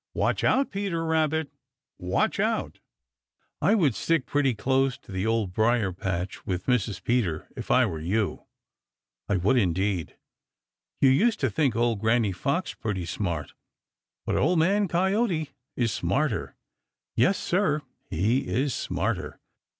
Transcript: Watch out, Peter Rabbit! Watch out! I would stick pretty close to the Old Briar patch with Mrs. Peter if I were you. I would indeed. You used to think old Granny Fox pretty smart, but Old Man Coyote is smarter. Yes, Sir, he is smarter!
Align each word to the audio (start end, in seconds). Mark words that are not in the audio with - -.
Watch 0.15 0.43
out, 0.43 0.71
Peter 0.71 1.05
Rabbit! 1.05 1.51
Watch 1.99 2.39
out! 2.39 2.79
I 3.61 3.75
would 3.75 3.93
stick 3.93 4.25
pretty 4.25 4.55
close 4.55 4.97
to 4.97 5.11
the 5.11 5.27
Old 5.27 5.53
Briar 5.53 5.91
patch 5.91 6.43
with 6.43 6.65
Mrs. 6.65 7.03
Peter 7.03 7.47
if 7.55 7.69
I 7.69 7.85
were 7.85 7.99
you. 7.99 8.45
I 9.29 9.37
would 9.37 9.57
indeed. 9.59 10.17
You 11.01 11.11
used 11.11 11.39
to 11.41 11.51
think 11.51 11.75
old 11.75 11.99
Granny 11.99 12.31
Fox 12.31 12.73
pretty 12.73 13.05
smart, 13.05 13.53
but 14.25 14.35
Old 14.35 14.57
Man 14.57 14.87
Coyote 14.87 15.51
is 15.75 15.91
smarter. 15.91 16.55
Yes, 17.15 17.37
Sir, 17.37 17.83
he 18.09 18.47
is 18.47 18.73
smarter! 18.73 19.39